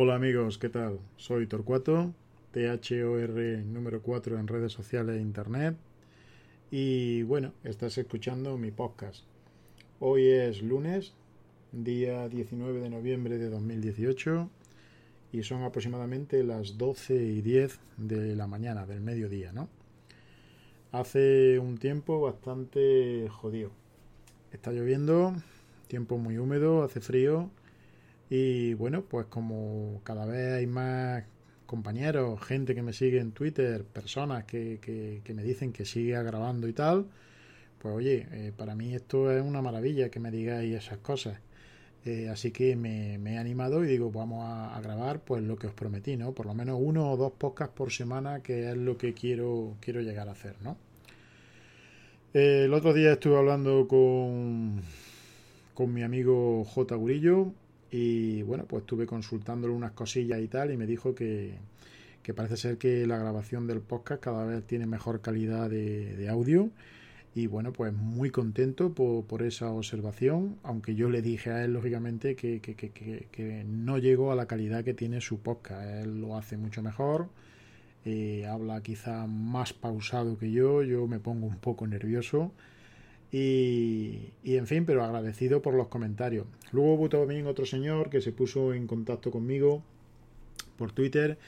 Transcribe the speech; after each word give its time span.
Hola 0.00 0.14
amigos, 0.14 0.58
¿qué 0.58 0.68
tal? 0.68 1.00
Soy 1.16 1.48
Torcuato, 1.48 2.14
THOR 2.52 3.64
número 3.64 4.00
4 4.00 4.38
en 4.38 4.46
redes 4.46 4.70
sociales 4.70 5.16
e 5.16 5.20
internet. 5.20 5.76
Y 6.70 7.24
bueno, 7.24 7.52
estás 7.64 7.98
escuchando 7.98 8.56
mi 8.58 8.70
podcast. 8.70 9.24
Hoy 9.98 10.28
es 10.28 10.62
lunes, 10.62 11.14
día 11.72 12.28
19 12.28 12.78
de 12.78 12.90
noviembre 12.90 13.38
de 13.38 13.50
2018 13.50 14.48
y 15.32 15.42
son 15.42 15.64
aproximadamente 15.64 16.44
las 16.44 16.78
12 16.78 17.16
y 17.16 17.42
10 17.42 17.80
de 17.96 18.36
la 18.36 18.46
mañana, 18.46 18.86
del 18.86 19.00
mediodía, 19.00 19.50
¿no? 19.52 19.68
Hace 20.92 21.58
un 21.58 21.76
tiempo 21.76 22.20
bastante 22.20 23.28
jodido. 23.30 23.72
Está 24.52 24.70
lloviendo, 24.70 25.34
tiempo 25.88 26.18
muy 26.18 26.38
húmedo, 26.38 26.84
hace 26.84 27.00
frío 27.00 27.50
y 28.30 28.74
bueno, 28.74 29.02
pues 29.04 29.26
como 29.26 30.00
cada 30.04 30.26
vez 30.26 30.54
hay 30.54 30.66
más 30.66 31.24
compañeros, 31.66 32.40
gente 32.42 32.74
que 32.74 32.82
me 32.82 32.92
sigue 32.92 33.20
en 33.20 33.32
Twitter, 33.32 33.84
personas 33.84 34.44
que, 34.44 34.78
que- 34.82 35.34
me 35.34 35.42
dicen 35.42 35.72
que 35.72 35.84
siga 35.84 36.22
grabando 36.22 36.68
y 36.68 36.72
tal, 36.72 37.06
pues 37.80 37.94
oye, 37.94 38.26
eh, 38.32 38.52
para 38.56 38.74
mí 38.74 38.94
esto 38.94 39.30
es 39.32 39.42
una 39.42 39.62
maravilla 39.62 40.10
que 40.10 40.20
me 40.20 40.30
digáis 40.30 40.74
esas 40.76 40.98
cosas. 40.98 41.40
Eh, 42.06 42.28
así 42.30 42.52
que 42.52 42.76
me, 42.76 43.14
he 43.16 43.38
animado 43.38 43.84
y 43.84 43.88
digo, 43.88 44.10
vamos 44.12 44.44
a, 44.44 44.76
a 44.76 44.80
grabar 44.82 45.20
pues 45.22 45.42
lo 45.42 45.56
que 45.56 45.68
os 45.68 45.74
prometí, 45.74 46.16
¿no? 46.16 46.32
Por 46.34 46.46
lo 46.46 46.54
menos 46.54 46.78
uno 46.82 47.12
o 47.12 47.16
dos 47.18 47.32
podcasts 47.32 47.74
por 47.76 47.92
semana, 47.92 48.42
que 48.42 48.70
es 48.70 48.76
lo 48.76 48.98
que 48.98 49.14
quiero, 49.14 49.76
quiero 49.80 50.00
llegar 50.02 50.28
a 50.28 50.32
hacer, 50.32 50.56
¿no? 50.62 50.76
Eh, 52.34 52.62
el 52.66 52.74
otro 52.74 52.92
día 52.92 53.12
estuve 53.12 53.36
hablando 53.38 53.86
con, 53.88 54.82
con 55.74 55.92
mi 55.92 56.02
amigo 56.02 56.64
J. 56.64 56.94
Gurillo 56.96 57.52
y 57.90 58.42
bueno, 58.42 58.64
pues 58.66 58.82
estuve 58.82 59.06
consultándole 59.06 59.72
unas 59.74 59.92
cosillas 59.92 60.40
y 60.40 60.48
tal 60.48 60.70
y 60.70 60.76
me 60.76 60.86
dijo 60.86 61.14
que, 61.14 61.54
que 62.22 62.34
parece 62.34 62.56
ser 62.56 62.78
que 62.78 63.06
la 63.06 63.16
grabación 63.16 63.66
del 63.66 63.80
podcast 63.80 64.22
cada 64.22 64.44
vez 64.44 64.62
tiene 64.66 64.86
mejor 64.86 65.20
calidad 65.20 65.70
de, 65.70 66.28
audio 66.28 66.70
y 67.34 67.46
bueno, 67.46 67.72
pues 67.72 67.92
muy 67.92 68.30
contento 68.30 68.92
por, 68.92 69.42
esa 69.42 69.70
observación, 69.70 70.58
aunque 70.62 70.94
yo 70.94 71.08
le 71.08 71.22
dije 71.22 71.50
a 71.50 71.64
él 71.64 71.72
lógicamente 71.72 72.34
que, 72.36 72.60
que, 72.60 72.74
que, 72.74 72.90
que, 72.90 73.28
que 73.30 73.64
no 73.64 73.98
llegó 73.98 74.32
a 74.32 74.34
la 74.34 74.46
calidad 74.46 74.84
que 74.84 74.94
tiene 74.94 75.20
su 75.20 75.38
podcast, 75.40 76.04
él 76.04 76.20
lo 76.20 76.36
hace 76.36 76.56
mucho 76.56 76.82
mejor. 76.82 77.28
eh, 78.04 78.46
habla 78.46 78.82
quizá 78.82 79.26
más 79.26 79.72
pausado 79.72 80.38
que 80.38 80.50
yo, 80.50 80.82
yo 80.82 81.06
me 81.06 81.20
pongo 81.20 81.46
un 81.46 81.58
poco 81.58 81.86
nervioso, 81.86 82.52
y, 83.30 84.32
en 84.44 84.66
fin, 84.66 84.86
pero 84.86 85.04
agradecido 85.04 85.60
por 85.60 85.74
los 85.74 85.88
comentarios. 85.88 86.46
Luego 86.72 86.94
hubo 86.94 87.08
también 87.08 87.46
otro 87.46 87.66
señor 87.66 88.08
que 88.10 88.20
se 88.20 88.32
puso 88.32 88.72
en 88.72 88.86
contacto 88.86 89.30
conmigo 89.30 89.82
por 90.76 90.92
Twitter 90.92 91.38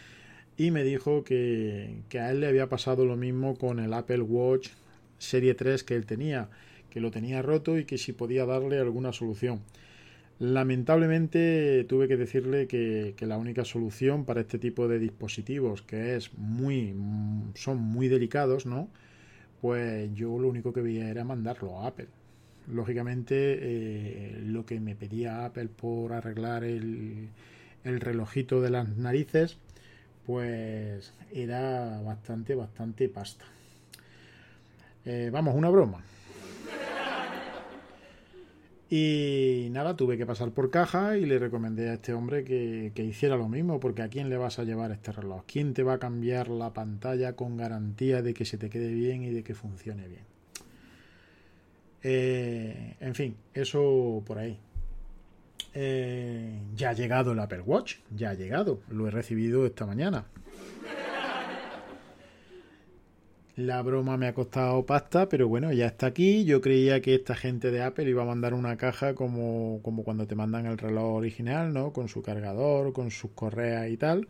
y 0.56 0.70
me 0.70 0.84
dijo 0.84 1.24
que, 1.24 2.02
que 2.08 2.20
a 2.20 2.30
él 2.30 2.40
le 2.40 2.48
había 2.48 2.68
pasado 2.68 3.06
lo 3.06 3.16
mismo 3.16 3.56
con 3.56 3.78
el 3.78 3.94
Apple 3.94 4.20
Watch 4.20 4.70
Serie 5.18 5.54
3 5.54 5.84
que 5.84 5.94
él 5.94 6.06
tenía, 6.06 6.48
que 6.90 7.00
lo 7.00 7.10
tenía 7.10 7.40
roto 7.40 7.78
y 7.78 7.84
que 7.84 7.98
si 7.98 8.12
podía 8.12 8.44
darle 8.44 8.78
alguna 8.78 9.12
solución. 9.12 9.60
Lamentablemente 10.38 11.84
tuve 11.84 12.08
que 12.08 12.16
decirle 12.16 12.66
que, 12.66 13.14
que 13.16 13.26
la 13.26 13.36
única 13.36 13.64
solución 13.64 14.24
para 14.24 14.40
este 14.40 14.58
tipo 14.58 14.88
de 14.88 14.98
dispositivos, 14.98 15.82
que 15.82 16.16
es 16.16 16.32
muy, 16.34 16.94
son 17.54 17.78
muy 17.78 18.08
delicados, 18.08 18.64
¿no? 18.64 18.88
Pues 19.60 20.12
yo 20.14 20.38
lo 20.38 20.48
único 20.48 20.72
que 20.72 20.80
veía 20.80 21.08
era 21.08 21.24
mandarlo 21.24 21.80
a 21.80 21.88
Apple. 21.88 22.08
Lógicamente, 22.72 23.58
eh, 23.60 24.40
lo 24.44 24.64
que 24.64 24.80
me 24.80 24.94
pedía 24.94 25.44
Apple 25.44 25.68
por 25.68 26.12
arreglar 26.12 26.64
el, 26.64 27.28
el, 27.84 28.00
relojito 28.00 28.60
de 28.60 28.70
las 28.70 28.88
narices, 28.96 29.58
pues 30.26 31.12
era 31.32 32.00
bastante, 32.02 32.54
bastante 32.54 33.08
pasta. 33.08 33.44
Eh, 35.04 35.30
vamos, 35.32 35.54
una 35.54 35.70
broma. 35.70 36.02
Y 38.92 39.68
nada, 39.70 39.94
tuve 39.94 40.18
que 40.18 40.26
pasar 40.26 40.50
por 40.50 40.70
caja 40.70 41.16
y 41.16 41.24
le 41.24 41.38
recomendé 41.38 41.90
a 41.90 41.94
este 41.94 42.12
hombre 42.12 42.42
que, 42.42 42.90
que, 42.92 43.04
hiciera 43.04 43.36
lo 43.36 43.48
mismo, 43.48 43.78
porque 43.78 44.02
¿a 44.02 44.08
quién 44.08 44.28
le 44.28 44.36
vas 44.36 44.58
a 44.58 44.64
llevar 44.64 44.90
este 44.90 45.12
reloj? 45.12 45.44
¿Quién 45.46 45.74
te 45.74 45.84
va 45.84 45.94
a 45.94 45.98
cambiar 46.00 46.48
la 46.48 46.72
pantalla 46.72 47.36
con 47.36 47.56
garantía 47.56 48.20
de 48.20 48.34
que 48.34 48.44
se 48.44 48.58
te 48.58 48.68
quede 48.68 48.92
bien 48.92 49.22
y 49.22 49.30
de 49.30 49.44
que 49.44 49.54
funcione 49.54 50.08
bien? 50.08 50.24
Eh, 52.02 52.96
en 52.98 53.14
fin, 53.14 53.36
eso 53.54 54.24
por 54.26 54.38
ahí. 54.38 54.58
Eh, 55.72 56.58
ya 56.74 56.90
ha 56.90 56.92
llegado 56.92 57.30
el 57.32 57.38
Apple 57.38 57.60
Watch, 57.60 57.96
ya 58.14 58.30
ha 58.30 58.34
llegado, 58.34 58.80
lo 58.88 59.06
he 59.06 59.10
recibido 59.12 59.66
esta 59.66 59.86
mañana. 59.86 60.26
La 63.60 63.82
broma 63.82 64.16
me 64.16 64.26
ha 64.26 64.32
costado 64.32 64.86
pasta, 64.86 65.28
pero 65.28 65.46
bueno, 65.46 65.70
ya 65.70 65.86
está 65.86 66.06
aquí. 66.06 66.46
Yo 66.46 66.62
creía 66.62 67.02
que 67.02 67.14
esta 67.14 67.34
gente 67.34 67.70
de 67.70 67.82
Apple 67.82 68.08
iba 68.08 68.22
a 68.22 68.24
mandar 68.24 68.54
una 68.54 68.78
caja 68.78 69.14
como, 69.14 69.80
como 69.82 70.02
cuando 70.02 70.26
te 70.26 70.34
mandan 70.34 70.64
el 70.64 70.78
reloj 70.78 71.16
original, 71.16 71.74
¿no? 71.74 71.92
Con 71.92 72.08
su 72.08 72.22
cargador, 72.22 72.94
con 72.94 73.10
sus 73.10 73.32
correas 73.32 73.90
y 73.90 73.98
tal. 73.98 74.28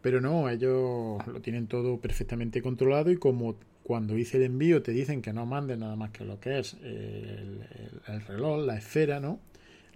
Pero 0.00 0.22
no, 0.22 0.48
ellos 0.48 1.26
lo 1.26 1.40
tienen 1.42 1.66
todo 1.66 2.00
perfectamente 2.00 2.62
controlado 2.62 3.10
y 3.10 3.18
como 3.18 3.56
cuando 3.82 4.16
hice 4.16 4.38
el 4.38 4.44
envío 4.44 4.82
te 4.82 4.92
dicen 4.92 5.20
que 5.20 5.34
no 5.34 5.44
manden 5.44 5.80
nada 5.80 5.96
más 5.96 6.10
que 6.12 6.24
lo 6.24 6.40
que 6.40 6.58
es 6.60 6.74
el, 6.82 7.60
el, 8.08 8.14
el 8.14 8.20
reloj, 8.22 8.64
la 8.64 8.78
esfera, 8.78 9.20
¿no? 9.20 9.40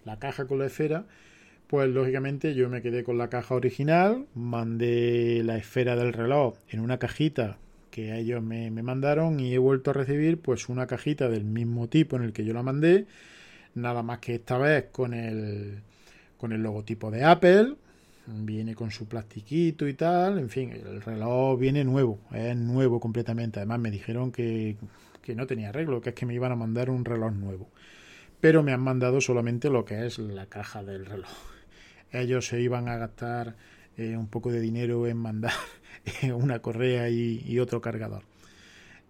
La 0.05 0.19
caja 0.19 0.47
con 0.47 0.59
la 0.59 0.67
esfera. 0.67 1.07
Pues 1.69 1.89
lógicamente 1.89 2.55
yo 2.55 2.69
me 2.69 2.83
quedé 2.83 3.03
con 3.03 3.17
la 3.17 3.31
caja 3.31 3.55
original, 3.55 4.27
mandé 4.35 5.43
la 5.43 5.57
esfera 5.57 5.97
del 5.97 6.13
reloj 6.13 6.57
en 6.69 6.81
una 6.81 6.99
cajita 6.99 7.57
que 7.91 8.17
ellos 8.19 8.43
me, 8.43 8.71
me, 8.71 8.83
mandaron 8.83 9.41
y 9.41 9.55
he 9.55 9.59
vuelto 9.59 9.91
a 9.91 9.95
recibir 9.95 10.41
pues 10.41 10.69
una 10.69 10.87
cajita 10.87 11.29
del 11.29 11.45
mismo 11.45 11.89
tipo 11.89 12.17
en 12.17 12.23
el 12.23 12.33
que 12.33 12.45
yo 12.45 12.55
la 12.55 12.63
mandé. 12.63 13.07
Nada 13.75 14.03
más 14.03 14.19
que 14.19 14.37
esta 14.37 14.59
vez 14.59 14.87
con 14.93 15.15
el 15.15 15.83
con 16.39 16.53
el 16.53 16.63
logotipo 16.63 17.11
de 17.11 17.25
Apple. 17.25 17.75
Viene 18.27 18.75
con 18.75 18.91
su 18.91 19.07
plastiquito 19.07 19.89
y 19.89 19.95
tal. 19.95 20.39
En 20.39 20.49
fin 20.49 20.71
el 20.73 21.03
reloj 21.03 21.59
viene 21.59 21.85
nuevo 21.85 22.21
es 22.33 22.57
nuevo 22.57 23.01
completamente. 23.01 23.61
Además 23.61 23.81
me 23.81 23.91
dijeron 23.91 24.33
que, 24.33 24.77
que 25.23 25.35
no 25.35 25.47
tenía 25.47 25.71
arreglo 25.71 26.01
que 26.01 26.11
es 26.11 26.15
que 26.15 26.27
me 26.27 26.35
iban 26.35 26.53
a 26.53 26.57
mandar 26.57 26.91
un 26.91 27.05
reloj 27.05 27.33
nuevo. 27.33 27.69
Pero 28.41 28.63
me 28.63 28.73
han 28.73 28.81
mandado 28.81 29.21
solamente 29.21 29.69
lo 29.69 29.85
que 29.85 30.07
es 30.07 30.19
la 30.19 30.47
caja 30.47 30.83
del 30.85 31.07
reloj. 31.07 31.31
Ellos 32.13 32.47
se 32.47 32.61
iban 32.61 32.89
a 32.89 32.97
gastar 32.97 33.57
eh, 33.97 34.17
un 34.17 34.29
poco 34.29 34.53
de 34.53 34.61
dinero 34.61 35.07
en 35.07 35.17
mandar 35.17 35.53
una 36.35 36.61
correa 36.61 37.09
y, 37.11 37.59
otro 37.59 37.81
cargador. 37.81 38.23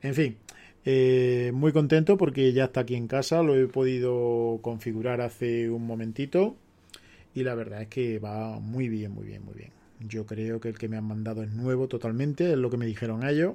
En 0.03 0.15
fin, 0.15 0.37
eh, 0.85 1.51
muy 1.55 1.73
contento 1.73 2.17
porque 2.17 2.53
ya 2.53 2.65
está 2.65 2.81
aquí 2.81 2.95
en 2.95 3.09
casa, 3.09 3.43
lo 3.43 3.57
he 3.57 3.67
podido 3.67 4.61
configurar 4.63 5.21
hace 5.21 5.71
un 5.71 5.87
momentito 5.87 6.57
y 7.35 7.43
la 7.43 7.55
verdad 7.55 7.83
es 7.83 7.89
que 7.89 8.19
va 8.19 8.59
muy 8.61 8.89
bien, 8.89 9.13
muy 9.13 9.27
bien, 9.27 9.45
muy 9.45 9.55
bien. 9.55 9.71
Yo 10.01 10.27
creo 10.27 10.61
que 10.61 10.69
el 10.69 10.79
que 10.79 10.89
me 10.89 10.97
han 10.97 11.05
mandado 11.05 11.43
es 11.43 11.51
nuevo 11.51 11.89
totalmente, 11.89 12.53
es 12.53 12.59
lo 12.59 12.71
que 12.71 12.77
me 12.77 12.87
dijeron 12.87 13.27
ellos 13.27 13.55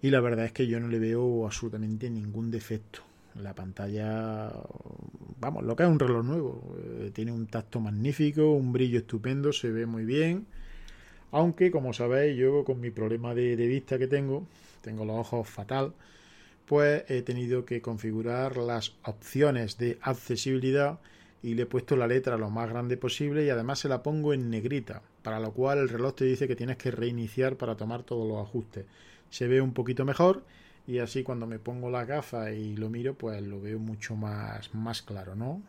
y 0.00 0.10
la 0.10 0.20
verdad 0.20 0.46
es 0.46 0.52
que 0.52 0.66
yo 0.66 0.78
no 0.80 0.88
le 0.88 0.98
veo 0.98 1.44
absolutamente 1.44 2.08
ningún 2.10 2.50
defecto. 2.50 3.00
La 3.42 3.54
pantalla, 3.54 4.50
vamos, 5.38 5.64
lo 5.64 5.76
que 5.76 5.84
es 5.84 5.88
un 5.88 5.98
reloj 5.98 6.24
nuevo. 6.24 6.76
Eh, 6.78 7.10
tiene 7.12 7.30
un 7.30 7.46
tacto 7.46 7.78
magnífico, 7.80 8.52
un 8.52 8.72
brillo 8.72 8.98
estupendo, 8.98 9.52
se 9.52 9.70
ve 9.70 9.86
muy 9.86 10.04
bien. 10.04 10.46
Aunque, 11.30 11.70
como 11.70 11.92
sabéis, 11.92 12.36
yo 12.36 12.64
con 12.64 12.80
mi 12.80 12.90
problema 12.90 13.34
de, 13.34 13.56
vista 13.56 13.98
que 13.98 14.06
tengo, 14.06 14.46
tengo 14.82 15.04
los 15.04 15.16
ojos 15.16 15.48
fatal, 15.48 15.92
pues 16.66 17.04
he 17.08 17.22
tenido 17.22 17.64
que 17.64 17.82
configurar 17.82 18.56
las 18.56 18.94
opciones 19.04 19.78
de 19.78 19.98
accesibilidad 20.02 20.98
y 21.42 21.54
le 21.54 21.62
he 21.62 21.66
puesto 21.66 21.96
la 21.96 22.06
letra 22.06 22.36
lo 22.36 22.50
más 22.50 22.68
grande 22.68 22.96
posible 22.96 23.44
y 23.44 23.50
además 23.50 23.78
se 23.78 23.88
la 23.88 24.02
pongo 24.02 24.32
en 24.32 24.50
negrita, 24.50 25.02
para 25.22 25.38
lo 25.38 25.52
cual 25.52 25.78
el 25.78 25.88
reloj 25.88 26.14
te 26.14 26.24
dice 26.24 26.48
que 26.48 26.56
tienes 26.56 26.76
que 26.78 26.90
reiniciar 26.90 27.56
para 27.56 27.76
tomar 27.76 28.02
todos 28.02 28.26
los 28.26 28.46
ajustes. 28.46 28.86
Se 29.30 29.46
ve 29.46 29.60
un 29.60 29.72
poquito 29.72 30.04
mejor 30.04 30.42
y 30.86 30.98
así 30.98 31.22
cuando 31.22 31.46
me 31.46 31.58
pongo 31.58 31.90
la 31.90 32.04
gafa 32.06 32.52
y 32.52 32.76
lo 32.76 32.88
miro 32.88 33.14
pues 33.14 33.42
lo 33.42 33.60
veo 33.60 33.78
mucho 33.78 34.16
más, 34.16 34.74
más 34.74 35.02
claro, 35.02 35.34
¿no? 35.36 35.62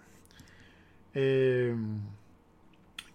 Eh, 1.14 1.76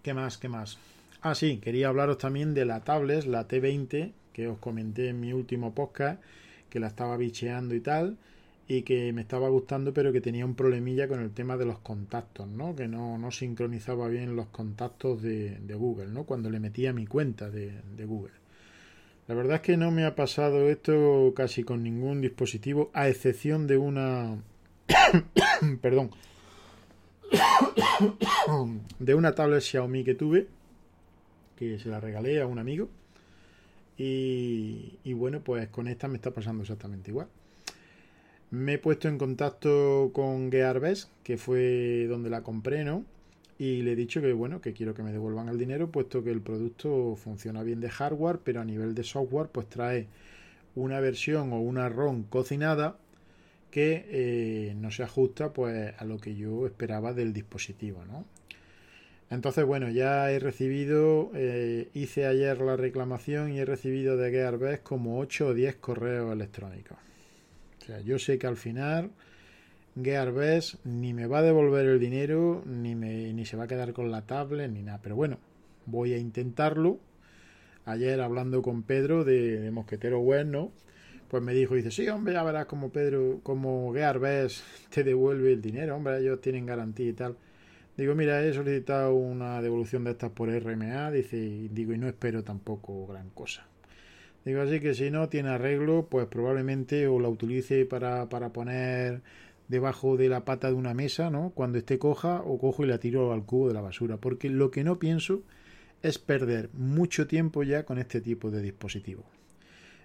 ¿Qué 0.03 0.13
más? 0.13 0.37
¿Qué 0.37 0.49
más? 0.49 0.79
Ah, 1.27 1.35
sí, 1.35 1.57
quería 1.57 1.89
hablaros 1.89 2.19
también 2.19 2.53
de 2.53 2.67
la 2.67 2.85
tablet, 2.85 3.25
la 3.25 3.49
T20, 3.49 4.13
que 4.35 4.47
os 4.47 4.59
comenté 4.59 5.09
en 5.09 5.21
mi 5.21 5.33
último 5.33 5.75
podcast, 5.75 6.23
que 6.69 6.79
la 6.79 6.89
estaba 6.89 7.17
bicheando 7.17 7.75
y 7.75 7.81
tal, 7.81 8.19
y 8.69 8.83
que 8.83 9.11
me 9.15 9.23
estaba 9.23 9.49
gustando, 9.49 9.95
pero 9.95 10.13
que 10.13 10.21
tenía 10.21 10.45
un 10.45 10.55
problemilla 10.55 11.09
con 11.09 11.21
el 11.21 11.31
tema 11.31 11.57
de 11.57 11.65
los 11.65 11.79
contactos, 11.79 12.47
¿no? 12.47 12.77
Que 12.77 12.89
no, 12.89 13.17
no 13.17 13.31
sincronizaba 13.31 14.09
bien 14.09 14.37
los 14.37 14.49
contactos 14.49 15.23
de, 15.23 15.59
Google, 15.67 16.09
¿no? 16.09 16.25
Cuando 16.25 16.51
le 16.51 16.61
metía 16.61 16.93
mi 16.93 17.07
cuenta 17.07 17.49
de, 17.49 17.73
de 17.97 18.05
Google. 18.05 18.35
La 19.27 19.35
verdad 19.35 19.55
es 19.57 19.63
que 19.63 19.79
no 19.79 19.91
me 19.91 20.05
ha 20.05 20.15
pasado 20.15 20.69
esto 20.69 21.33
casi 21.35 21.65
con 21.65 21.83
ningún 21.83 22.21
dispositivo, 22.21 22.91
a 22.93 23.09
excepción 23.09 23.67
de 23.67 23.79
una. 23.79 24.43
Perdón. 25.81 26.11
de 28.99 29.15
una 29.15 29.35
tablet 29.35 29.63
Xiaomi 29.63 30.05
que 30.05 30.15
tuve, 30.15 30.49
que 31.57 31.79
se 31.79 31.89
la 31.89 32.01
regalé 32.01 32.41
a 32.41 32.47
un 32.47 32.59
amigo. 32.59 32.89
Y, 33.97 35.13
bueno, 35.15 35.41
pues 35.41 35.69
con 35.69 35.87
esta 35.89 36.09
me 36.09 36.17
está 36.17 36.33
pasando 36.33 36.63
exactamente 36.63 37.11
igual. 37.11 37.29
Me 38.51 38.75
he 38.75 38.79
puesto 38.79 39.09
en 39.09 39.19
contacto 39.19 40.11
con 40.13 40.51
Gearbest, 40.51 41.11
que 41.23 41.37
fue 41.37 42.07
donde 42.09 42.31
la 42.31 42.43
compré, 42.43 42.85
¿no? 42.85 43.05
y 43.57 43.83
le 43.83 43.93
he 43.93 43.97
dicho 43.97 44.21
que 44.21 44.33
bueno 44.33 44.61
que 44.61 44.73
quiero 44.73 44.95
que 44.95 45.05
me 45.05 45.13
devuelvan 45.13 45.49
el 45.49 45.59
dinero 45.59 45.89
puesto 45.89 46.25
que 46.25 46.33
el 46.33 46.41
producto 46.41 47.15
funciona 47.15 47.63
bien 47.63 47.81
de 47.81 47.89
hardware 47.89 48.41
pero 48.43 48.61
a 48.61 48.65
nivel 48.65 48.97
de 48.97 49.05
software 49.05 49.49
pues 49.49 49.69
trae 49.69 50.09
una 50.75 50.99
versión 50.99 51.53
o 51.53 51.61
una 51.61 51.89
ROM 51.89 52.25
cocinada 52.25 52.99
que 53.71 54.07
eh, 54.09 54.75
no 54.77 54.91
se 54.91 55.05
ajusta 55.05 55.53
pues 55.53 55.95
a 55.97 56.05
lo 56.05 56.19
que 56.19 56.35
yo 56.35 56.67
esperaba 56.67 57.13
del 57.13 57.33
dispositivo 57.33 58.05
¿no? 58.05 58.25
Entonces 59.35 59.65
bueno 59.65 59.91
ya 59.91 60.31
he 60.31 60.39
recibido 60.39 61.31
eh, 61.35 61.89
hice 61.95 62.27
ayer 62.27 62.61
la 62.61 62.77
reclamación 62.77 63.53
y 63.53 63.59
he 63.59 63.65
recibido 63.65 64.17
de 64.17 64.31
Gearbest 64.31 64.83
como 64.83 65.19
8 65.19 65.49
o 65.49 65.55
10 65.55 65.77
correos 65.77 66.33
electrónicos 66.33 66.97
o 67.83 67.85
sea 67.85 68.01
yo 68.01 68.19
sé 68.19 68.39
que 68.39 68.47
al 68.47 68.57
final 68.57 69.11
Gearbest 70.03 70.85
ni 70.85 71.15
me 71.15 71.27
va 71.27 71.39
a 71.39 71.43
devolver 71.43 71.87
el 71.87 72.01
dinero, 72.01 72.63
ni, 72.67 72.95
me, 72.95 73.33
ni 73.33 73.47
se 73.47 73.57
va 73.57 73.65
a 73.65 73.69
quedar 73.69 73.93
con 73.93 74.11
la 74.11 74.23
tablet, 74.23 74.71
ni 74.71 74.83
nada. 74.83 75.01
Pero 75.03 75.15
bueno, 75.15 75.39
voy 75.87 76.13
a 76.15 76.19
intentarlo. 76.19 76.99
Ayer 77.85 78.21
hablando 78.21 78.63
con 78.63 78.83
Pedro 78.83 79.25
de, 79.25 79.61
de 79.61 79.71
Mosquetero 79.71 80.19
Web, 80.19 80.47
¿no? 80.47 80.73
Pues 81.29 81.43
me 81.43 81.53
dijo, 81.53 81.75
dice, 81.75 81.91
sí, 81.91 82.09
hombre, 82.09 82.35
ya 82.35 82.43
verás 82.43 82.67
como 82.67 82.91
Pedro, 82.91 83.41
como 83.43 83.93
Gearbest 83.93 84.65
te 84.91 85.05
devuelve 85.05 85.53
el 85.53 85.63
dinero, 85.63 85.97
hombre, 85.97 86.19
ellos 86.19 86.41
tienen 86.41 86.67
garantía 86.67 87.09
y 87.09 87.13
tal. 87.13 87.37
Digo, 87.97 88.15
mira, 88.17 88.45
he 88.45 88.53
solicitado 88.53 89.15
una 89.15 89.63
devolución 89.63 90.03
de 90.03 90.13
estas 90.13 90.31
por 90.31 90.49
RMA, 90.51 91.13
dice, 91.13 91.37
y 91.37 91.69
digo, 91.69 91.93
y 91.93 91.99
no 91.99 92.09
espero 92.09 92.43
tampoco 92.43 93.07
gran 93.07 93.31
cosa. 93.31 93.67
Digo, 94.45 94.61
así 94.61 94.81
que 94.81 94.95
si 94.95 95.11
no 95.11 95.29
tiene 95.29 95.51
arreglo, 95.51 96.07
pues 96.11 96.27
probablemente 96.27 97.07
o 97.07 97.21
la 97.21 97.29
utilice 97.29 97.87
para, 97.87 98.29
para 98.29 98.53
poner 98.53 99.23
debajo 99.69 100.17
de 100.17 100.29
la 100.29 100.45
pata 100.45 100.69
de 100.69 100.75
una 100.75 100.93
mesa, 100.93 101.31
¿no? 101.31 101.51
Cuando 101.51 101.79
esté 101.79 101.99
coja 101.99 102.43
o 102.43 102.59
cojo 102.59 102.85
y 102.85 102.89
la 102.89 102.99
tiro 102.99 103.33
al 103.33 103.45
cubo 103.45 103.69
de 103.69 103.75
la 103.75 103.81
basura, 103.81 104.17
porque 104.17 104.51
lo 104.51 104.71
que 104.71 104.85
no 104.85 104.99
pienso 104.99 105.43
es 106.03 106.19
perder 106.19 106.71
mucho 106.75 107.27
tiempo 107.27 107.63
ya 107.63 107.85
con 107.85 107.99
este 107.99 108.21
tipo 108.21 108.51
de 108.51 108.61
dispositivo. 108.61 109.25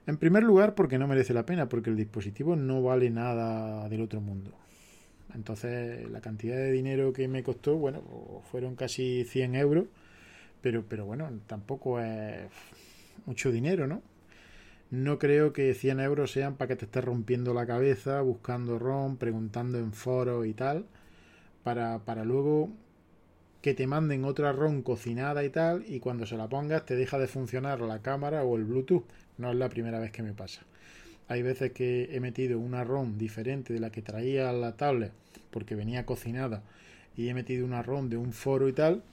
En 0.08 0.18
primer 0.18 0.44
lugar, 0.44 0.76
porque 0.76 0.98
no 0.98 1.08
merece 1.08 1.34
la 1.34 1.46
pena, 1.46 1.68
porque 1.68 1.90
el 1.90 1.98
dispositivo 1.98 2.56
no 2.56 2.82
vale 2.82 3.10
nada 3.10 3.90
del 3.90 4.02
otro 4.02 4.22
mundo. 4.22 4.54
Entonces, 5.36 6.10
la 6.10 6.22
cantidad 6.22 6.56
de 6.56 6.72
dinero 6.72 7.14
que 7.14 7.28
me 7.28 7.44
costó, 7.44 7.76
bueno, 7.76 8.02
fueron 8.52 8.76
casi 8.76 9.26
100 9.26 9.56
euros, 9.56 9.86
pero, 10.62 10.84
pero 10.88 11.06
bueno, 11.06 11.30
tampoco 11.48 12.00
es 12.00 12.48
mucho 13.26 13.52
dinero, 13.52 13.88
¿no? 13.88 14.02
No 14.92 15.20
creo 15.20 15.54
que 15.54 15.74
100 15.76 16.00
euros 16.00 16.32
sean 16.32 16.56
para 16.56 16.70
que 16.70 16.76
te 16.76 16.86
estés 16.86 17.04
rompiendo 17.04 17.54
la 17.54 17.68
cabeza, 17.68 18.22
buscando 18.22 18.80
ROM, 18.80 19.18
preguntando 19.18 19.78
en 19.78 19.94
foros 19.94 20.48
y 20.48 20.54
tal, 20.54 20.86
para, 21.64 22.00
para 22.00 22.26
luego 22.26 22.72
que 23.62 23.74
te 23.74 23.88
manden 23.88 24.26
otra 24.26 24.52
ROM 24.52 24.82
cocinada 24.82 25.44
y 25.44 25.50
tal, 25.50 25.84
y 25.88 26.00
cuando 26.00 26.26
se 26.26 26.38
la 26.38 26.48
pongas 26.48 26.86
te 26.86 26.96
deja 26.96 27.20
de 27.20 27.28
funcionar 27.28 27.82
la 27.82 28.00
cámara 28.02 28.44
o 28.44 28.56
el 28.56 28.64
Bluetooth. 28.64 29.04
No 29.38 29.52
es 29.52 29.58
la 29.58 29.70
primera 29.70 30.00
vez 30.00 30.12
que 30.12 30.24
me 30.24 30.34
pasa. 30.34 30.62
Hay 31.30 31.42
veces 31.42 31.72
que 31.72 32.10
he 32.12 32.20
metido 32.20 32.60
una 32.60 32.84
ROM 32.84 33.18
diferente 33.18 33.74
de 33.74 33.80
la 33.80 33.90
que 33.90 34.02
traía 34.02 34.52
la 34.52 34.76
tablet, 34.76 35.14
porque 35.50 35.76
venía 35.76 36.06
cocinada, 36.06 36.64
y 37.16 37.30
he 37.30 37.34
metido 37.34 37.66
una 37.66 37.82
ROM 37.82 38.10
de 38.10 38.18
un 38.18 38.34
foro 38.34 38.68
y 38.68 38.74
tal, 38.74 39.04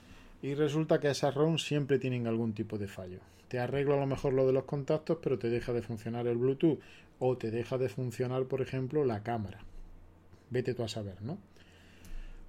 y 0.41 0.53
resulta 0.53 0.99
que 0.99 1.09
esas 1.09 1.33
ROM 1.33 1.57
siempre 1.57 1.97
tienen 1.97 2.27
algún 2.27 2.51
tipo 2.53 2.77
de 2.77 2.89
fallo 2.89 3.21
te 3.47 3.59
arreglo 3.59 3.93
a 3.93 3.97
lo 3.97 4.07
mejor 4.07 4.33
lo 4.33 4.45
de 4.45 4.53
los 4.53 4.65
contactos, 4.65 5.19
pero 5.21 5.39
te 5.39 5.49
deja 5.49 5.73
de 5.73 5.81
funcionar 5.81 6.27
el 6.27 6.37
Bluetooth 6.37 6.79
o 7.19 7.37
te 7.37 7.51
deja 7.51 7.77
de 7.77 7.89
funcionar, 7.89 8.45
por 8.45 8.61
ejemplo, 8.61 9.05
la 9.05 9.23
cámara. 9.23 9.59
Vete 10.49 10.73
tú 10.73 10.83
a 10.83 10.87
saber, 10.87 11.21
¿no? 11.21 11.37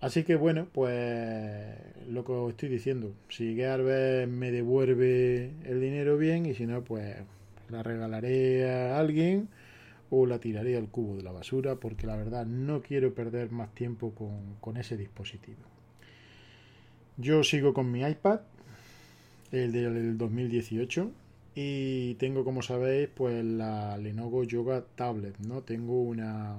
Así 0.00 0.22
que 0.22 0.36
bueno, 0.36 0.68
pues 0.72 1.74
lo 2.08 2.24
que 2.24 2.32
os 2.32 2.50
estoy 2.50 2.68
diciendo, 2.68 3.14
si 3.28 3.56
Gearbest 3.56 4.30
me 4.30 4.52
devuelve 4.52 5.52
el 5.64 5.80
dinero 5.80 6.16
bien 6.16 6.46
y 6.46 6.54
si 6.54 6.66
no, 6.66 6.84
pues 6.84 7.16
la 7.70 7.82
regalaré 7.82 8.70
a 8.70 8.98
alguien 8.98 9.48
o 10.10 10.26
la 10.26 10.38
tiraré 10.38 10.76
al 10.76 10.88
cubo 10.88 11.16
de 11.16 11.22
la 11.22 11.32
basura 11.32 11.76
porque 11.76 12.06
la 12.06 12.16
verdad 12.16 12.46
no 12.46 12.82
quiero 12.82 13.14
perder 13.14 13.50
más 13.50 13.74
tiempo 13.74 14.12
con, 14.14 14.56
con 14.60 14.76
ese 14.76 14.96
dispositivo. 14.96 15.60
Yo 17.16 17.42
sigo 17.42 17.74
con 17.74 17.90
mi 17.90 18.02
iPad, 18.02 18.40
el 19.52 19.72
del 19.72 20.18
2018 20.18 21.10
y 21.54 22.14
tengo 22.14 22.44
como 22.44 22.62
sabéis 22.62 23.08
pues 23.14 23.44
la 23.44 23.96
Lenovo 23.98 24.44
Yoga 24.44 24.84
Tablet 24.94 25.36
no 25.38 25.62
tengo 25.62 26.02
una 26.02 26.56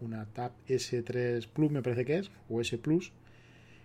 una 0.00 0.26
Tab 0.26 0.52
S3 0.68 1.46
Plus 1.46 1.70
me 1.70 1.82
parece 1.82 2.04
que 2.04 2.18
es 2.18 2.30
o 2.50 2.60
S 2.60 2.76
Plus 2.78 3.12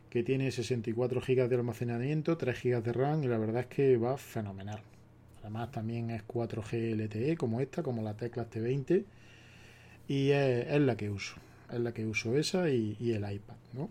que 0.10 0.24
tiene 0.24 0.52
64 0.52 1.22
GB 1.22 1.48
de 1.48 1.56
almacenamiento 1.56 2.38
3 2.38 2.64
GB 2.64 2.84
de 2.84 2.94
RAM 2.94 3.24
y 3.24 3.28
la 3.28 3.38
verdad 3.38 3.62
es 3.62 3.68
que 3.68 3.98
va 3.98 4.18
fenomenal 4.18 4.82
además 5.48 5.72
también 5.72 6.10
es 6.10 6.28
4G 6.28 6.94
LTE 6.96 7.38
como 7.38 7.62
esta 7.62 7.82
como 7.82 8.02
la 8.02 8.16
Tecla 8.16 8.50
T20 8.50 9.06
y 10.10 10.32
es, 10.32 10.82
la 10.82 10.98
que 10.98 11.10
uso 11.10 11.36
es 11.72 11.80
la 11.80 11.94
que 11.94 12.06
uso 12.06 12.38
esa 12.38 12.70
y, 12.70 12.98
el 13.00 13.32
iPad 13.32 13.56
¿no? 13.74 13.90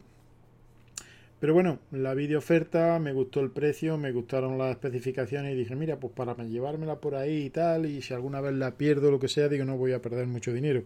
Pero 1.41 1.55
bueno, 1.55 1.79
la 1.93 2.13
video 2.15 2.39
oferta, 2.39 2.99
me 2.99 3.13
gustó 3.13 3.41
el 3.41 3.51
precio, 3.51 3.97
me 3.97 4.13
gustaron 4.13 4.59
las 4.59 4.71
especificaciones 4.71 5.53
y 5.53 5.57
dije, 5.57 5.77
mira, 5.77 6.01
pues 6.01 6.13
para 6.15 6.35
llevármela 6.45 6.97
por 6.97 7.15
ahí 7.15 7.45
y 7.45 7.51
tal, 7.51 7.85
y 7.85 8.01
si 8.01 8.15
alguna 8.15 8.41
vez 8.41 8.55
la 8.55 8.79
pierdo 8.79 9.11
lo 9.11 9.21
que 9.21 9.29
sea, 9.29 9.49
digo, 9.51 9.67
no 9.67 9.77
voy 9.77 9.93
a 9.93 10.01
perder 10.01 10.27
mucho 10.27 10.55
dinero. 10.55 10.85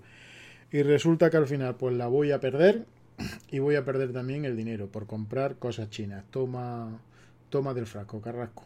Y 0.73 0.83
resulta 0.83 1.31
que 1.31 1.37
al 1.37 1.47
final, 1.47 1.77
pues 1.77 1.95
la 1.95 2.09
voy 2.09 2.33
a 2.33 2.41
perder 2.41 2.85
y 3.53 3.61
voy 3.61 3.77
a 3.77 3.85
perder 3.85 4.13
también 4.13 4.45
el 4.45 4.57
dinero 4.57 4.89
por 4.89 5.07
comprar 5.07 5.55
cosas 5.55 5.89
chinas. 5.89 6.25
Toma, 6.33 7.01
toma 7.49 7.73
del 7.73 7.87
frasco, 7.87 8.21
carrasco. 8.21 8.65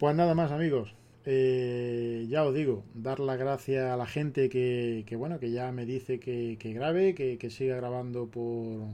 Pues 0.00 0.16
nada 0.16 0.34
más, 0.34 0.50
amigos. 0.50 0.94
Eh, 1.26 2.24
ya 2.30 2.44
os 2.46 2.54
digo, 2.54 2.84
dar 2.94 3.20
las 3.20 3.38
gracias 3.38 3.84
a 3.84 3.98
la 3.98 4.06
gente 4.06 4.48
que, 4.48 5.04
que 5.06 5.14
bueno, 5.14 5.38
que 5.38 5.50
ya 5.50 5.70
me 5.72 5.84
dice 5.84 6.18
que, 6.18 6.56
que 6.58 6.72
grabe, 6.72 7.14
que, 7.14 7.50
siga 7.50 7.76
grabando 7.76 8.26
por 8.26 8.86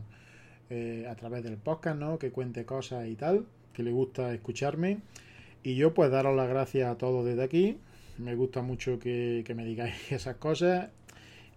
eh, 0.69 1.07
a 1.09 1.15
través 1.15 1.45
del 1.45 1.59
podcast, 1.59 1.97
¿no? 1.97 2.19
Que 2.19 2.33
cuente 2.33 2.65
cosas 2.65 3.07
y 3.07 3.15
tal, 3.15 3.47
que 3.73 3.85
le 3.85 3.93
gusta 3.93 4.35
escucharme. 4.35 4.99
Y 5.63 5.77
yo 5.77 5.95
pues 5.95 6.11
daros 6.11 6.35
las 6.35 6.49
gracias 6.49 6.91
a 6.91 6.99
todos 6.99 7.25
desde 7.25 7.45
aquí. 7.45 7.79
Me 8.19 8.35
gusta 8.35 8.63
mucho 8.63 8.99
que, 8.99 9.45
que 9.47 9.55
me 9.55 9.65
digáis 9.65 9.95
esas 10.11 10.37
cosas. 10.39 10.89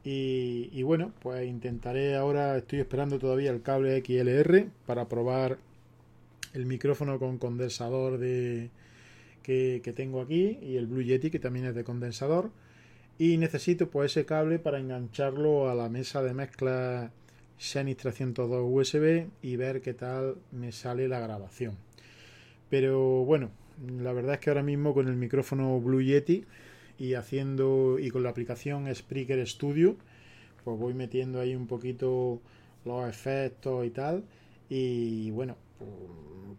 Y, 0.04 0.70
y, 0.74 0.84
bueno, 0.84 1.12
pues 1.22 1.48
intentaré 1.48 2.16
ahora, 2.16 2.56
estoy 2.56 2.82
esperando 2.82 3.18
todavía 3.18 3.50
el 3.50 3.64
cable 3.64 4.00
XLR 4.06 4.68
para 4.86 5.10
probar 5.10 5.58
el 6.54 6.68
micrófono 6.68 7.18
con 7.18 7.40
condensador 7.40 8.20
de, 8.20 8.70
que, 9.44 9.82
tengo 9.96 10.22
aquí 10.22 10.60
y 10.62 10.78
el 10.78 10.88
Blue 10.88 11.04
Yeti 11.04 11.30
que 11.30 11.40
también 11.40 11.66
es 11.66 11.76
de 11.76 11.84
condensador. 11.84 12.52
Y 13.18 13.38
necesito 13.38 13.90
pues 13.90 14.12
ese 14.12 14.26
cable 14.26 14.60
para 14.60 14.80
engancharlo 14.80 15.70
a 15.70 15.76
la 15.76 15.90
mesa 15.90 16.24
de 16.24 16.34
mezcla 16.34 17.12
Xenix 17.58 17.98
302 17.98 18.64
USB 18.66 19.28
y 19.42 19.56
ver 19.58 19.82
qué 19.82 19.94
tal 19.94 20.38
me 20.52 20.72
sale 20.72 21.08
la 21.08 21.20
grabación. 21.20 21.78
Pero 22.70 23.26
bueno, 23.26 23.52
la 24.02 24.14
verdad 24.14 24.36
es 24.36 24.40
que 24.40 24.50
ahora 24.50 24.64
mismo 24.64 24.94
con 24.94 25.08
el 25.08 25.16
micrófono 25.16 25.80
Blue 25.82 26.02
Yeti 26.02 26.46
y 26.98 27.16
haciendo 27.16 27.98
y 28.00 28.10
con 28.10 28.24
la 28.24 28.30
aplicación 28.30 28.94
Spreaker 28.94 29.46
Studio, 29.48 29.98
pues 30.64 30.80
voy 30.80 30.94
metiendo 30.94 31.40
ahí 31.40 31.56
un 31.56 31.68
poquito 31.68 32.42
los 32.86 33.10
efectos 33.10 33.86
y 33.86 33.90
tal. 33.90 34.24
Y 34.70 35.32
bueno, 35.32 35.58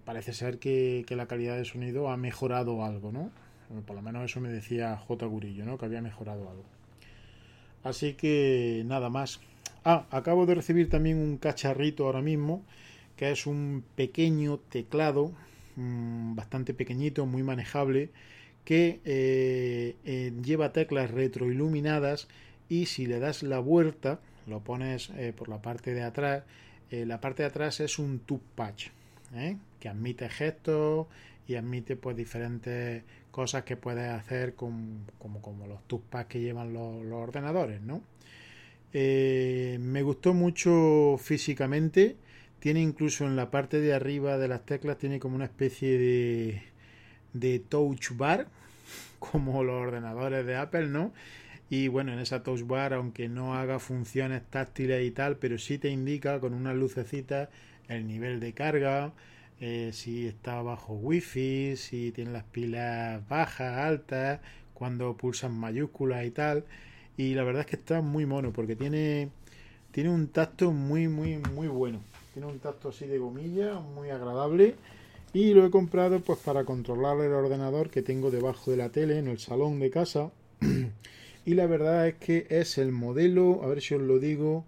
parece 0.05 0.33
ser 0.33 0.59
que, 0.59 1.05
la 1.11 1.27
calidad 1.27 1.57
de 1.57 1.65
sonido 1.65 2.11
ha 2.11 2.17
mejorado 2.17 2.85
algo, 2.85 3.13
¿no? 3.13 3.31
Por 3.87 3.95
lo 3.95 4.03
menos 4.03 4.25
eso 4.25 4.41
me 4.41 4.49
decía 4.49 4.97
J. 4.97 5.27
Gurillo, 5.27 5.65
¿no? 5.65 5.79
Que 5.79 5.87
había 5.87 6.03
mejorado 6.03 6.49
algo. 6.51 6.65
Así 7.85 8.15
que 8.15 8.83
nada 8.87 9.09
más. 9.09 9.41
Ah, 9.85 10.07
acabo 10.11 10.47
de 10.47 10.57
recibir 10.57 10.91
también 10.91 11.17
un 11.17 11.39
cacharrito 11.39 12.07
ahora 12.07 12.21
mismo, 12.21 12.65
que 13.17 13.31
es 13.31 13.47
un 13.47 13.85
pequeño 13.95 14.59
teclado, 14.59 15.33
mmm, 15.77 16.35
bastante 16.35 16.75
pequeñito, 16.75 17.25
muy 17.25 17.43
manejable, 17.43 18.11
que 18.65 19.01
eh, 19.05 19.97
eh, 20.05 20.33
lleva 20.45 20.73
teclas 20.73 21.11
retroiluminadas 21.11 22.29
y 22.69 22.87
si 22.87 23.07
le 23.07 23.21
das 23.21 23.43
la 23.43 23.59
vuelta, 23.61 24.21
lo 24.47 24.61
pones 24.61 25.11
eh, 25.11 25.33
por 25.35 25.49
la 25.49 25.63
parte 25.63 25.95
de 25.95 26.03
atrás, 26.03 26.43
la 26.91 27.21
parte 27.21 27.45
de 27.45 27.49
atrás 27.49 27.79
es 27.79 28.01
un 28.01 28.19
tube 28.19 28.43
patch 28.57 28.89
que 29.79 29.89
admite 29.89 30.29
gestos 30.29 31.07
y 31.47 31.55
admite 31.55 31.97
pues 31.97 32.17
diferentes 32.17 33.05
cosas 33.31 33.65
que 33.65 33.77
puedes 33.77 34.11
hacer 34.11 34.55
con, 34.55 35.07
como, 35.19 35.41
como 35.41 35.67
los 35.67 35.81
patch 36.11 36.27
que 36.27 36.41
llevan 36.41 36.73
los, 36.73 37.05
ordenadores, 37.13 37.81
¿no? 37.81 38.03
me 38.93 40.03
gustó 40.03 40.35
mucho 40.35 41.17
físicamente, 41.19 42.17
tiene 42.59 42.81
incluso 42.81 43.25
en 43.25 43.37
la 43.37 43.51
parte 43.51 43.81
de 43.81 43.95
arriba 43.95 44.37
de 44.37 44.49
las 44.49 44.67
teclas 44.67 44.99
tiene 44.99 45.21
como 45.21 45.37
una 45.37 45.45
especie 45.45 45.97
de 45.97 46.63
de 47.33 47.59
touch 47.59 48.11
bar 48.17 48.49
como 49.19 49.63
los 49.63 49.83
ordenadores 49.83 50.45
de 50.47 50.57
Apple, 50.57 50.89
¿no? 50.89 51.13
Y 51.69 51.87
bueno, 51.89 52.13
en 52.13 52.19
esa 52.19 52.43
touch 52.43 52.63
bar, 52.67 52.95
aunque 52.95 53.29
no 53.29 53.55
haga 53.55 53.79
funciones 53.79 54.43
táctiles 54.51 55.07
y 55.07 55.13
tal, 55.13 55.37
pero 55.37 55.57
sí 55.59 55.79
te 55.79 55.89
indica 55.89 56.41
con 56.41 56.53
unas 56.53 56.75
lucecitas 56.75 57.49
el 57.91 58.07
nivel 58.07 58.41
de 58.41 58.53
carga, 58.53 59.13
eh, 59.61 59.91
si 59.93 60.27
está 60.27 60.63
bajo 60.63 60.95
wifi, 60.95 61.77
si 61.77 62.13
tiene 62.13 62.33
las 62.33 62.45
pilas 62.45 63.27
bajas, 63.29 63.79
altas, 63.79 64.41
cuando 64.75 65.17
pulsan 65.17 65.53
mayúsculas 65.53 66.25
y 66.25 66.31
tal. 66.31 66.65
Y 67.17 67.35
la 67.35 67.45
verdad 67.45 67.63
es 67.63 67.67
que 67.67 67.77
está 67.77 68.01
muy 68.01 68.27
mono 68.27 68.53
porque 68.53 68.77
tiene, 68.77 69.29
tiene 69.93 70.11
un 70.11 70.29
tacto 70.29 70.73
muy, 70.73 71.09
muy, 71.09 71.37
muy 71.55 71.69
bueno. 71.69 72.01
Tiene 72.33 72.49
un 72.49 72.59
tacto 72.61 72.89
así 72.89 73.07
de 73.07 73.19
gomilla, 73.19 73.81
muy 73.81 74.11
agradable 74.11 74.77
y 75.33 75.55
lo 75.55 75.65
he 75.65 75.71
comprado 75.71 76.21
pues 76.21 76.39
para 76.41 76.65
controlar 76.65 77.21
el 77.21 77.33
ordenador 77.33 77.91
que 77.91 78.03
tengo 78.03 78.31
debajo 78.31 78.71
de 78.71 78.77
la 78.77 78.89
tele 78.89 79.19
en 79.19 79.29
el 79.29 79.39
salón 79.39 79.79
de 79.79 79.91
casa 79.91 80.33
y 81.45 81.55
la 81.55 81.67
verdad 81.67 82.09
es 82.09 82.15
que 82.17 82.47
es 82.51 82.79
el 82.79 82.91
modelo 82.91 83.63
a 83.63 83.69
ver 83.69 83.81
si 83.81 83.95
os 83.95 84.03
lo 84.03 84.19
digo 84.19 84.65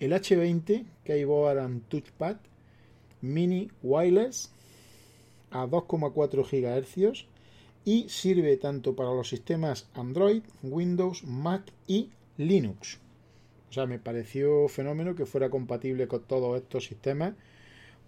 el 0.00 0.12
H20 0.12 0.84
Keyboard 1.04 1.58
and 1.58 1.88
Touchpad 1.88 2.36
Mini 3.24 3.70
Wireless 3.82 4.50
a 5.50 5.66
2,4 5.66 6.44
GHz 6.44 7.24
y 7.84 8.08
sirve 8.08 8.56
tanto 8.56 8.94
para 8.94 9.10
los 9.14 9.28
sistemas 9.28 9.88
Android, 9.94 10.42
Windows, 10.62 11.24
Mac 11.24 11.62
y 11.86 12.10
Linux. 12.36 12.98
O 13.70 13.72
sea, 13.72 13.86
me 13.86 13.98
pareció 13.98 14.68
fenómeno 14.68 15.14
que 15.14 15.26
fuera 15.26 15.50
compatible 15.50 16.06
con 16.06 16.22
todos 16.22 16.56
estos 16.56 16.84
sistemas 16.84 17.34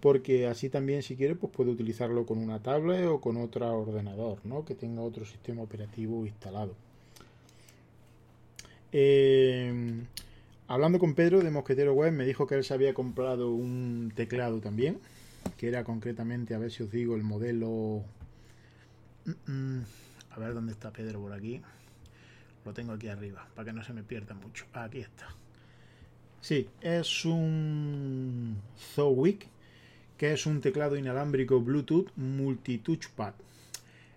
porque 0.00 0.46
así 0.46 0.68
también 0.68 1.02
si 1.02 1.16
quiere 1.16 1.34
pues 1.34 1.52
puede 1.52 1.70
utilizarlo 1.70 2.26
con 2.26 2.38
una 2.38 2.62
tablet 2.62 3.06
o 3.06 3.20
con 3.20 3.36
otro 3.38 3.66
ordenador 3.72 4.38
¿no? 4.44 4.64
que 4.64 4.74
tenga 4.74 5.00
otro 5.02 5.24
sistema 5.24 5.62
operativo 5.62 6.26
instalado 6.26 6.74
eh, 8.92 9.72
hablando 10.68 10.98
con 10.98 11.14
Pedro 11.14 11.40
de 11.42 11.50
Mosquetero 11.50 11.92
Web 11.94 12.12
me 12.12 12.24
dijo 12.24 12.46
que 12.46 12.56
él 12.56 12.64
se 12.64 12.74
había 12.74 12.94
comprado 12.94 13.50
un 13.50 14.12
teclado 14.14 14.60
también 14.60 14.98
que 15.56 15.68
era 15.68 15.84
concretamente 15.84 16.54
a 16.54 16.58
ver 16.58 16.70
si 16.70 16.82
os 16.82 16.90
digo 16.90 17.14
el 17.14 17.22
modelo 17.22 18.04
a 20.30 20.38
ver 20.38 20.54
dónde 20.54 20.72
está 20.72 20.92
Pedro 20.92 21.20
por 21.20 21.32
aquí 21.32 21.60
lo 22.64 22.72
tengo 22.72 22.92
aquí 22.92 23.08
arriba 23.08 23.46
para 23.54 23.66
que 23.66 23.72
no 23.72 23.84
se 23.84 23.92
me 23.92 24.02
pierda 24.02 24.34
mucho 24.34 24.66
aquí 24.72 25.00
está 25.00 25.28
Sí, 26.46 26.68
es 26.80 27.24
un 27.24 28.56
Zowick 28.94 29.48
que 30.16 30.32
es 30.32 30.46
un 30.46 30.60
teclado 30.60 30.96
inalámbrico 30.96 31.60
Bluetooth 31.60 32.06
multi-touchpad. 32.14 33.34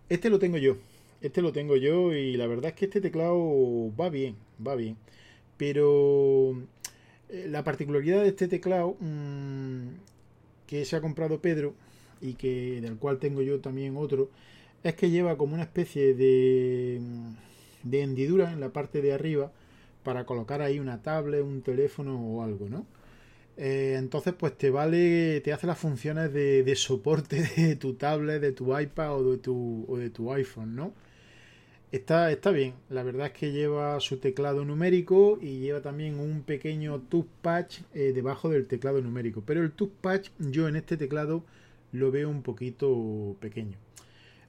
Este 0.09 0.29
lo 0.29 0.37
tengo 0.37 0.57
yo, 0.57 0.77
este 1.21 1.41
lo 1.41 1.51
tengo 1.51 1.75
yo 1.75 2.13
y 2.13 2.37
la 2.37 2.45
verdad 2.45 2.67
es 2.67 2.73
que 2.73 2.85
este 2.85 3.01
teclado 3.01 3.91
va 3.99 4.09
bien, 4.09 4.35
va 4.65 4.75
bien. 4.75 4.95
Pero 5.59 6.53
eh, 7.29 7.47
la 7.49 7.63
particularidad 7.63 8.23
de 8.23 8.29
este 8.29 8.47
teclado 8.47 8.95
mmm, 9.01 9.89
que 10.65 10.85
se 10.85 10.95
ha 10.95 11.01
comprado 11.01 11.41
Pedro 11.41 11.75
y 12.21 12.33
que 12.35 12.79
del 12.81 12.95
cual 12.97 13.19
tengo 13.19 13.41
yo 13.41 13.59
también 13.59 13.97
otro 13.97 14.29
es 14.83 14.95
que 14.95 15.09
lleva 15.09 15.37
como 15.37 15.53
una 15.55 15.63
especie 15.63 16.13
de, 16.15 17.01
de 17.83 18.01
hendidura 18.01 18.51
en 18.51 18.61
la 18.61 18.69
parte 18.69 19.01
de 19.01 19.13
arriba 19.13 19.51
para 20.03 20.25
colocar 20.25 20.61
ahí 20.61 20.79
una 20.79 21.01
tablet, 21.01 21.43
un 21.43 21.61
teléfono 21.61 22.17
o 22.19 22.43
algo, 22.43 22.69
¿no? 22.69 22.85
Eh, 23.57 23.95
entonces, 23.97 24.33
pues 24.33 24.57
te 24.57 24.69
vale, 24.69 25.41
te 25.41 25.51
hace 25.51 25.67
las 25.67 25.77
funciones 25.77 26.31
de, 26.33 26.63
de, 26.63 26.75
soporte 26.77 27.41
de 27.57 27.75
tu 27.75 27.95
tablet, 27.95 28.41
de 28.41 28.53
tu 28.53 28.77
iPad 28.79 29.17
o 29.17 29.31
de 29.31 29.37
tu, 29.39 29.85
o 29.89 29.97
de 29.97 30.09
tu 30.09 30.31
iPhone, 30.31 30.75
¿no? 30.75 30.93
Está, 31.91 32.31
está 32.31 32.51
bien, 32.51 32.75
la 32.89 33.01
verdad 33.01 33.27
es 33.27 33.33
que 33.33 33.51
lleva 33.51 33.99
su 33.99 34.17
teclado 34.17 34.63
numérico 34.63 35.39
y 35.41 35.59
lleva 35.59 35.81
también 35.81 36.19
un 36.19 36.43
pequeño 36.43 36.99
touchpad 37.09 37.65
eh, 37.95 38.11
debajo 38.13 38.47
del 38.47 38.67
teclado 38.67 39.01
numérico. 39.01 39.41
Pero 39.43 39.63
el 39.63 39.71
touchpad 39.71 40.21
yo 40.37 40.67
en 40.67 40.75
este 40.75 40.97
teclado 40.97 41.43
lo 41.91 42.11
veo 42.11 42.29
un 42.29 42.43
poquito 42.43 43.35
pequeño. 43.39 43.75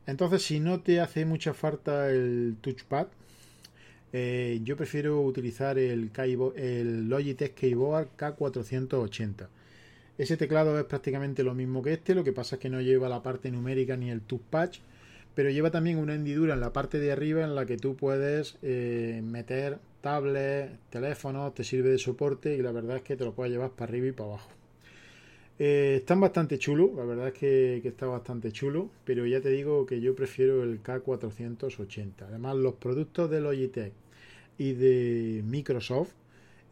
Entonces, 0.06 0.42
si 0.42 0.60
no 0.60 0.80
te 0.80 1.00
hace 1.00 1.24
mucha 1.24 1.54
falta 1.54 2.10
el 2.10 2.56
touchpad, 2.60 3.06
eh, 4.12 4.60
yo 4.62 4.76
prefiero 4.76 5.22
utilizar 5.22 5.78
el, 5.78 6.10
el 6.56 7.08
Logitech 7.08 7.54
Keyboard 7.54 8.08
K480. 8.18 9.48
Ese 10.18 10.36
teclado 10.36 10.78
es 10.78 10.84
prácticamente 10.84 11.42
lo 11.42 11.54
mismo 11.54 11.82
que 11.82 11.94
este, 11.94 12.14
lo 12.14 12.22
que 12.22 12.32
pasa 12.32 12.56
es 12.56 12.60
que 12.60 12.68
no 12.68 12.82
lleva 12.82 13.08
la 13.08 13.22
parte 13.22 13.50
numérica 13.50 13.96
ni 13.96 14.10
el 14.10 14.20
touchpad, 14.20 14.72
pero 15.34 15.50
lleva 15.50 15.70
también 15.70 15.98
una 15.98 16.14
hendidura 16.14 16.54
en 16.54 16.60
la 16.60 16.72
parte 16.72 16.98
de 16.98 17.12
arriba 17.12 17.44
en 17.44 17.54
la 17.54 17.66
que 17.66 17.76
tú 17.76 17.96
puedes 17.96 18.56
eh, 18.62 19.20
meter 19.24 19.78
tablets, 20.00 20.72
teléfonos, 20.90 21.54
te 21.54 21.64
sirve 21.64 21.90
de 21.90 21.98
soporte 21.98 22.54
y 22.54 22.62
la 22.62 22.72
verdad 22.72 22.96
es 22.96 23.02
que 23.02 23.16
te 23.16 23.24
lo 23.24 23.32
puedes 23.34 23.52
llevar 23.52 23.70
para 23.70 23.90
arriba 23.90 24.08
y 24.08 24.12
para 24.12 24.30
abajo. 24.30 24.50
Eh, 25.58 25.96
están 25.98 26.20
bastante 26.20 26.58
chulos, 26.58 26.90
la 26.96 27.04
verdad 27.04 27.28
es 27.28 27.34
que, 27.34 27.76
está 27.84 28.06
bastante 28.06 28.50
chulo, 28.50 28.88
pero 29.04 29.26
ya 29.26 29.42
te 29.42 29.50
digo 29.50 29.84
que 29.84 30.00
yo 30.00 30.14
prefiero 30.14 30.62
el 30.62 30.82
K480. 30.82 32.12
Además, 32.28 32.56
los 32.56 32.74
productos 32.76 33.30
de 33.30 33.42
Logitech 33.42 33.92
y 34.56 34.72
de 34.72 35.42
Microsoft 35.44 36.12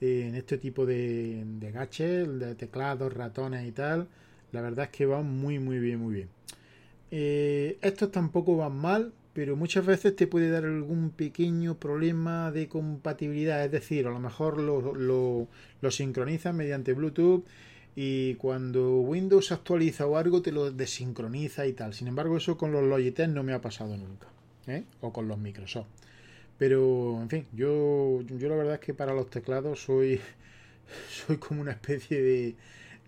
eh, 0.00 0.24
en 0.28 0.34
este 0.36 0.56
tipo 0.56 0.86
de, 0.86 1.44
de 1.44 1.70
de 1.70 2.54
teclados, 2.54 3.12
ratones 3.12 3.68
y 3.68 3.72
tal, 3.72 4.08
la 4.52 4.62
verdad 4.62 4.86
es 4.86 4.90
que 4.90 5.04
van 5.04 5.26
muy, 5.26 5.58
muy 5.58 5.78
bien, 5.78 5.98
muy 5.98 6.14
bien. 6.14 6.28
Eh, 7.10 7.78
estos 7.80 8.10
tampoco 8.10 8.56
van 8.56 8.76
mal, 8.76 9.12
pero 9.32 9.56
muchas 9.56 9.86
veces 9.86 10.16
te 10.16 10.26
puede 10.26 10.50
dar 10.50 10.64
algún 10.64 11.10
pequeño 11.10 11.78
problema 11.78 12.50
de 12.50 12.68
compatibilidad, 12.68 13.64
es 13.64 13.70
decir, 13.70 14.06
a 14.06 14.10
lo 14.10 14.18
mejor 14.18 14.60
lo, 14.60 14.94
lo, 15.80 15.90
sincronizan 15.90 16.56
mediante 16.56 16.92
Bluetooth 16.92 17.44
y 17.94 18.34
cuando 18.34 19.00
Windows 19.00 19.52
actualiza 19.52 20.06
o 20.06 20.16
algo 20.16 20.42
te 20.42 20.52
lo 20.52 20.70
desincroniza 20.70 21.66
y 21.66 21.72
tal. 21.72 21.94
Sin 21.94 22.08
embargo, 22.08 22.36
eso 22.36 22.56
con 22.56 22.72
los 22.72 22.82
Logitech 22.82 23.28
no 23.28 23.42
me 23.42 23.52
ha 23.52 23.60
pasado 23.60 23.96
nunca. 23.96 24.28
¿eh? 24.66 24.84
O 25.00 25.12
con 25.12 25.28
los 25.28 25.38
Microsoft. 25.38 25.88
Pero, 26.58 27.20
en 27.22 27.28
fin, 27.28 27.46
yo, 27.52 28.22
yo 28.22 28.48
la 28.48 28.56
verdad 28.56 28.74
es 28.74 28.80
que 28.80 28.94
para 28.94 29.14
los 29.14 29.30
teclados 29.30 29.82
soy, 29.84 30.20
soy 31.26 31.36
como 31.38 31.60
una 31.60 31.72
especie 31.72 32.20
de, 32.20 32.56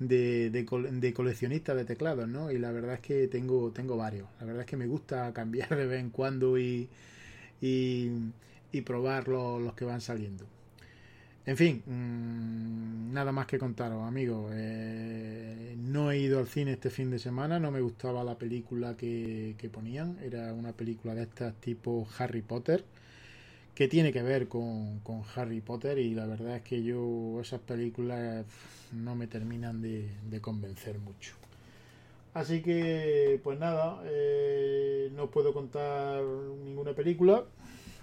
de, 0.00 0.50
de, 0.50 0.64
de, 0.64 1.14
coleccionista 1.14 1.74
de 1.74 1.84
teclados, 1.84 2.26
¿no? 2.26 2.50
Y 2.50 2.58
la 2.58 2.72
verdad 2.72 2.94
es 2.94 3.00
que 3.00 3.28
tengo, 3.28 3.70
tengo 3.70 3.96
varios. 3.96 4.26
La 4.40 4.46
verdad 4.46 4.62
es 4.62 4.66
que 4.66 4.76
me 4.76 4.86
gusta 4.86 5.32
cambiar 5.34 5.68
de 5.76 5.86
vez 5.86 6.00
en 6.00 6.10
cuando 6.10 6.58
y, 6.58 6.88
y, 7.60 8.10
y 8.72 8.80
probar 8.80 9.28
los, 9.28 9.62
los, 9.62 9.74
que 9.74 9.84
van 9.84 10.00
saliendo. 10.00 10.44
En 11.46 11.56
fin, 11.56 11.82
mmm, 11.86 13.12
nada 13.12 13.32
más 13.32 13.46
que 13.46 13.58
contaros, 13.58 14.06
amigos. 14.06 14.50
Eh, 14.54 15.76
no 15.78 16.10
he 16.10 16.18
ido 16.18 16.38
al 16.38 16.48
cine 16.48 16.72
este 16.72 16.90
fin 16.90 17.10
de 17.10 17.18
semana, 17.18 17.58
no 17.58 17.70
me 17.70 17.80
gustaba 17.80 18.24
la 18.24 18.38
película 18.38 18.96
que, 18.96 19.54
que 19.58 19.68
ponían. 19.68 20.18
Era 20.22 20.52
una 20.54 20.72
película 20.72 21.14
de 21.14 21.22
estas 21.22 21.54
tipo 21.60 22.08
Harry 22.18 22.42
Potter 22.42 22.84
que 23.80 23.88
tiene 23.88 24.12
que 24.12 24.22
ver 24.22 24.46
con, 24.46 24.98
con, 24.98 25.22
Harry 25.34 25.62
Potter 25.62 25.98
y 25.98 26.12
la 26.12 26.26
verdad 26.26 26.56
es 26.56 26.60
que 26.60 26.82
yo 26.82 27.40
esas 27.40 27.60
películas 27.60 28.44
no 28.92 29.14
me 29.14 29.26
terminan 29.26 29.80
de, 29.80 30.06
de 30.28 30.40
convencer 30.42 30.98
mucho. 30.98 31.32
Así 32.34 32.60
que, 32.60 33.40
pues 33.42 33.58
nada, 33.58 34.02
eh, 34.04 35.10
no 35.14 35.30
puedo 35.30 35.54
contar 35.54 36.22
ninguna 36.62 36.92
película 36.92 37.44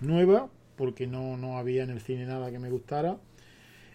nueva 0.02 0.50
porque 0.78 1.06
no, 1.06 1.38
no 1.38 1.60
había 1.60 1.84
en 1.84 1.92
el 1.92 2.02
cine 2.02 2.26
nada 2.26 2.50
que 2.50 2.58
me 2.58 2.72
gustara. 2.72 3.20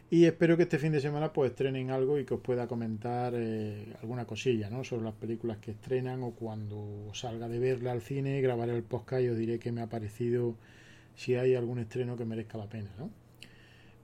Y 0.08 0.26
espero 0.26 0.56
que 0.56 0.62
este 0.62 0.78
fin 0.78 0.92
de 0.92 1.00
semana 1.00 1.32
pues 1.32 1.50
estrenen 1.50 1.90
algo 1.90 2.16
y 2.16 2.24
que 2.24 2.34
os 2.34 2.40
pueda 2.40 2.68
comentar 2.68 3.32
eh, 3.34 3.92
alguna 4.00 4.24
cosilla 4.24 4.70
¿no? 4.70 4.84
sobre 4.84 5.02
las 5.02 5.14
películas 5.14 5.58
que 5.58 5.72
estrenan 5.72 6.22
o 6.22 6.30
cuando 6.30 7.10
salga 7.12 7.48
de 7.48 7.58
verla 7.58 7.90
al 7.90 8.02
cine, 8.02 8.40
grabaré 8.40 8.76
el 8.76 8.84
podcast 8.84 9.22
y 9.24 9.30
os 9.30 9.36
diré 9.36 9.58
qué 9.58 9.72
me 9.72 9.80
ha 9.80 9.88
parecido 9.88 10.54
si 11.16 11.34
hay 11.34 11.54
algún 11.54 11.78
estreno 11.78 12.16
que 12.16 12.24
merezca 12.24 12.58
la 12.58 12.66
pena, 12.66 12.90
¿no? 12.98 13.10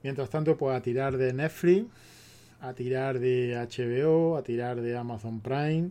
Mientras 0.03 0.29
tanto, 0.29 0.55
pues 0.57 0.75
a 0.75 0.81
tirar 0.81 1.17
de 1.17 1.33
Netflix, 1.33 1.87
a 2.61 2.73
tirar 2.73 3.19
de 3.19 3.55
HBO, 3.55 4.37
a 4.37 4.43
tirar 4.43 4.79
de 4.81 4.97
Amazon 4.97 5.41
Prime 5.41 5.89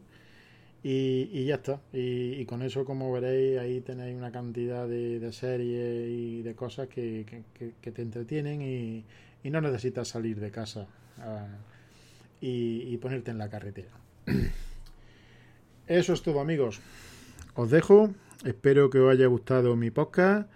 y, 0.83 1.29
y 1.33 1.45
ya 1.45 1.57
está. 1.57 1.81
Y, 1.93 2.45
con 2.47 2.63
eso, 2.63 2.85
como 2.85 3.13
veréis, 3.13 3.59
ahí 3.59 3.81
tenéis 3.81 4.17
una 4.17 4.33
cantidad 4.33 4.89
de, 4.89 5.21
de 5.21 5.33
series 5.33 6.09
y 6.09 6.43
de 6.43 6.55
cosas 6.55 6.89
que, 6.89 7.43
que, 7.55 7.93
te 7.93 8.03
entretienen 8.03 8.63
y, 8.63 9.05
y, 9.43 9.51
no 9.51 9.61
necesitas 9.61 10.09
salir 10.09 10.41
de 10.41 10.51
casa 10.51 10.87
a, 11.19 11.47
y 12.41 12.97
ponerte 12.99 13.31
en 13.31 13.39
la 13.39 13.51
carretera. 13.51 13.91
Eso 15.87 16.13
es 16.13 16.23
todo, 16.23 16.41
amigos. 16.41 16.81
Os 17.55 17.71
dejo. 17.71 18.11
Espero 18.45 18.89
que 18.89 18.99
os 18.99 19.11
haya 19.11 19.27
gustado 19.27 19.75
mi 19.75 19.91
podcast. 19.91 20.49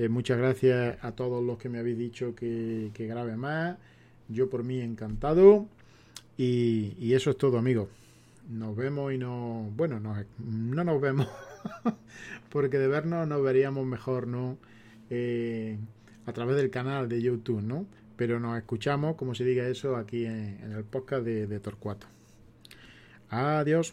Eh, 0.00 0.08
muchas 0.08 0.38
gracias 0.38 0.96
a 1.04 1.12
todos 1.12 1.44
los 1.44 1.58
que 1.58 1.68
me 1.68 1.78
habéis 1.78 1.98
dicho 1.98 2.34
que, 2.34 2.90
que 2.94 3.06
grabe 3.06 3.36
más. 3.36 3.76
Yo 4.30 4.48
por 4.48 4.64
mí 4.64 4.80
encantado. 4.80 5.66
Y, 6.38 6.94
y, 6.98 7.12
eso 7.12 7.28
es 7.28 7.36
todo, 7.36 7.58
amigos. 7.58 7.88
Nos 8.48 8.74
vemos 8.74 9.12
y 9.12 9.18
no... 9.18 9.70
Bueno, 9.76 10.00
no, 10.00 10.16
no 10.38 10.84
nos 10.84 11.02
vemos. 11.02 11.28
porque 12.48 12.78
de 12.78 12.88
vernos 12.88 13.28
nos 13.28 13.42
veríamos 13.42 13.84
mejor, 13.84 14.26
¿no? 14.26 14.56
Eh, 15.10 15.76
a 16.24 16.32
través 16.32 16.56
del 16.56 16.70
canal 16.70 17.06
de 17.06 17.20
YouTube, 17.20 17.60
¿no? 17.60 17.84
Pero 18.16 18.40
nos 18.40 18.56
escuchamos, 18.56 19.16
como 19.16 19.34
se 19.34 19.44
diga 19.44 19.68
eso, 19.68 19.96
aquí 19.96 20.24
en, 20.24 20.72
el 20.74 20.84
podcast 20.84 21.26
de 21.26 21.60
Torcuato. 21.60 22.06
Adiós. 23.28 23.92